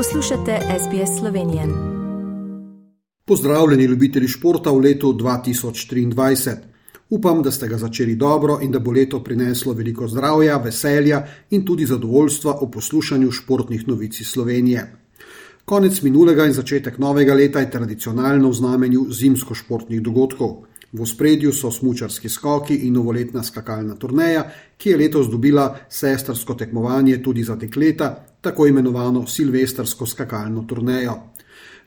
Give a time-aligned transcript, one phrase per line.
[0.00, 1.62] Poslušate SBS Slovenijo.
[3.24, 6.54] Pozdravljeni, ljubitelji športa v letu 2023.
[7.10, 11.66] Upam, da ste ga začeli dobro in da bo leto prineslo veliko zdravja, veselja in
[11.66, 14.86] tudi zadovoljstva o poslušanju športnih novic iz Slovenije.
[15.64, 20.64] Konec minulega in začetek novega leta je tradicionalno v znamenju zimsko-športnih dogodkov.
[20.92, 27.22] V spredju so smočarski skoki in novoletna skakalna turneja, ki je letos dobila sestrsko tekmovanje
[27.22, 31.14] tudi za dekleta, tako imenovano silvestrsko skakalno turnejo.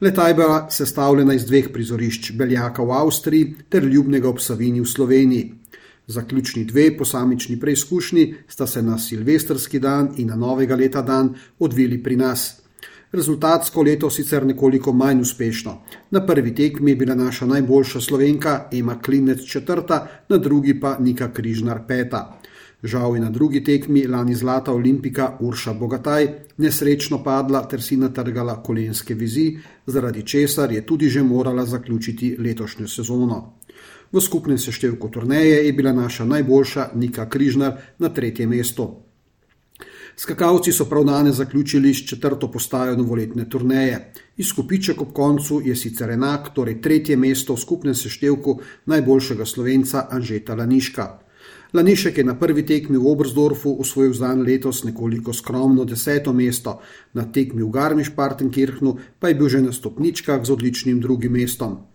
[0.00, 4.86] Leta je bila sestavljena iz dveh prizorišč: Beljaka v Avstriji ter Ljubnega ob Savini v
[4.86, 5.54] Sloveniji.
[6.06, 12.02] Zaključni dve posamični preizkušnji sta se na silvestrski dan in na novega leta dan odvili
[12.02, 12.62] pri nas,
[13.12, 15.76] rezultatsko leto sicer nekoliko manj uspešno.
[16.10, 21.32] Na prvi tekmi je bila naša najboljša slovenka Ema Klinec četrta, na drugi pa Nika
[21.32, 22.40] Križnar peta.
[22.82, 26.26] Žal je na drugi tekmi lani zlata olimpika Urša Bogataj
[26.58, 32.88] nesrečno padla ter si natrgala kolenske vizi, zaradi česar je tudi že morala zaključiti letošnjo
[32.88, 33.58] sezono.
[34.12, 38.90] V skupnem seštevku turneje je bila naša najboljša Nika Križnar na tretjem mestu.
[40.16, 44.12] Skakalci so prav danes zaključili s četrto postajo novoletne turneje.
[44.36, 50.54] Izkupiček ob koncu je sicer enak, torej tretje mesto v skupnem seštevku najboljšega slovenca Anžeta
[50.54, 51.21] Laniška.
[51.72, 56.80] Lanišek je na prvi tekmi v Obersdorfu usvojil zdan letos nekoliko skromno deseto mesto,
[57.16, 61.88] na tekmi v Garmisch-Partenkirchnu pa je bil že na stopničkah z odličnim drugim mestom.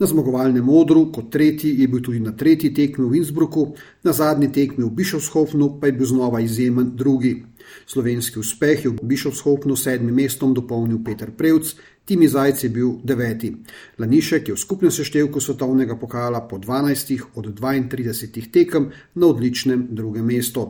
[0.00, 4.50] Na zmagovalnem modru, kot tretji, je bil tudi na tretji tekmi v Innsbrucku, na zadnji
[4.50, 7.44] tekmi v Bišovshofnu pa je bil znova izjemen drugi.
[7.86, 13.52] Slovenski uspeh je v Bišovshopnu sedmim mestom dopolnil Peter Prevc, Timi Zajc je bil deveti.
[13.98, 20.26] Lanišek je v skupnem seštevku svetovnega pokala po 12 od 32 tekem na odličnem drugem
[20.26, 20.66] mestu.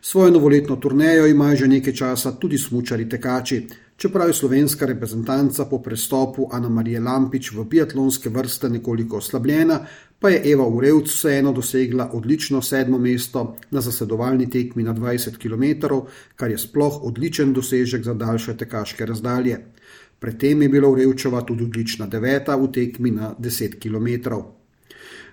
[0.00, 3.66] Svojo novoletno turnejo imajo že nekaj časa tudi smučari tekači.
[3.98, 9.80] Čeprav je slovenska reprezentanca po prestopu Ana Marije Lampič v biatlonske vrste nekoliko oslabljena,
[10.18, 15.98] pa je Eva Urevc vseeno dosegla odlično sedmo mesto na zasedovalni tekmi na 20 km,
[16.36, 19.58] kar je sploh odličen dosežek za daljše tekaške razdalje.
[20.18, 24.30] Predtem je bila Urevčeva tudi odlična deveta v tekmi na 10 km.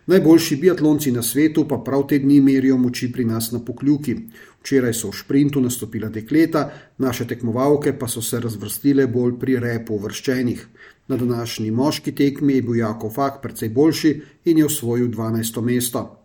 [0.05, 4.15] Najboljši biatlonci na svetu pa prav te dni merijo moči pri nas na pokljuki.
[4.59, 9.97] Včeraj so v sprintu nastopila dekleta, naše tekmovalke pa so se razvrstile bolj pri repu
[9.97, 10.67] vrščenih.
[11.07, 15.61] Na današnji moški tekmi je bil Jako Fak precej boljši in je osvojil 12.
[15.61, 16.21] mesto.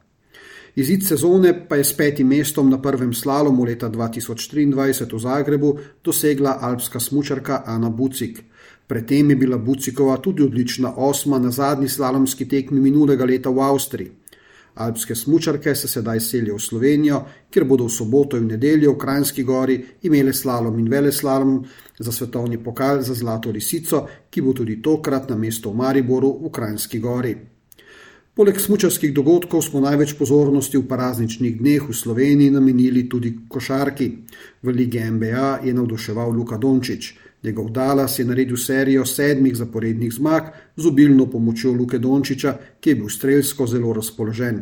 [0.76, 6.58] Izid sezone pa je s petim mestom na prvem slalomu leta 2023 v Zagrebu dosegla
[6.60, 8.44] alpska smučarka Ana Bucik.
[8.90, 14.10] Predtem je bila Bucikova tudi odlična osma na zadnji slalomski tekmi minulega leta v Avstriji.
[14.74, 19.44] Alpske smočarke se sedaj selijo v Slovenijo, kjer bodo v soboto in nedeljo v Krajnski
[19.46, 21.64] gori imele slalom in vele slalom
[21.98, 26.50] za svetovni pokal za Zlato lisico, ki bo tudi tokrat na mesto v Mariboru v
[26.50, 27.36] Krajnski gori.
[28.34, 34.12] Poleg smočarskih dogodkov smo največ pozornosti v parazničnih dneh v Sloveniji namenili tudi košarki.
[34.62, 37.29] V lige NBA je navduševal Luka Dončić.
[37.42, 40.42] Njegov Dallas je naredil serijo sedmih zaporednih zmag
[40.76, 44.60] z obilno pomočjo Luke Dončiča, ki je bil strelsko zelo razpoložen.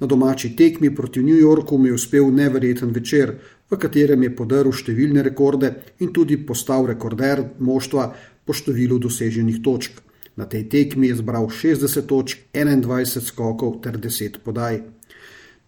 [0.00, 3.34] Na domači tekmi proti New Yorku mu je uspel neverjeten večer,
[3.70, 8.10] v katerem je podaril številne rekorde in tudi postal rekorder moštva
[8.44, 10.00] po številu doseženih točk.
[10.36, 14.95] Na tej tekmi je zbral 60 točk, 21 skokov ter 10 podaj.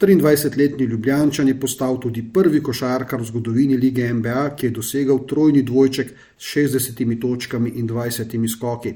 [0.00, 5.62] 23-letni Ljubljančan je postal tudi prvi košarkar v zgodovini lige NBA, ki je dosegal trojni
[5.62, 8.92] dvojček s 60 točkami in 20 skoki.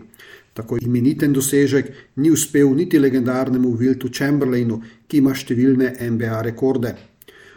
[0.54, 6.94] Tako imeniten dosežek ni uspel niti legendarnemu Wiltu Chamberlainu, ki ima številne NBA rekorde.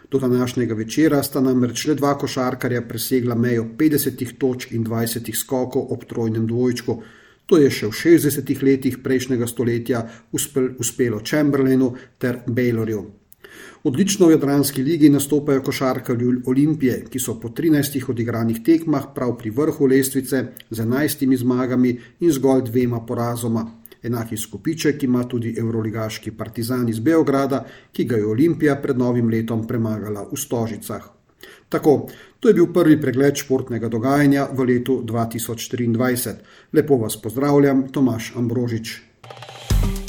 [0.10, 5.92] Do današnjega večera sta namreč le dva košarkarja presegla mejo 50 točk in 20 skokov
[5.94, 6.98] ob trojnem dvojčku.
[7.46, 10.02] To je še v 60 letih prejšnjega stoletja
[10.34, 13.25] uspelo Chamberlainu ter Baylorju.
[13.86, 19.52] Odlično v Jadranski ligi nastopajo košarkarji Olimpije, ki so po 13 odigranih tekmah prav pri
[19.54, 20.40] vrhu lestvice
[20.70, 23.62] z 11 zmagami in zgolj dvema porazoma.
[24.04, 27.62] Enaki skupiček ima tudi evroligaški Partizan iz Beograda,
[27.92, 31.06] ki ga je Olimpija pred novim letom premagala v Stožicah.
[31.70, 32.10] Tako,
[32.40, 36.34] to je bil prvi pregled športnega dogajanja v letu 2023.
[36.74, 39.02] Lepo vas pozdravljam, Tomaš Ambrožič.